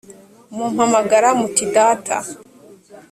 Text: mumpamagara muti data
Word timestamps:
mumpamagara 0.55 1.29
muti 1.39 1.63
data 1.75 2.17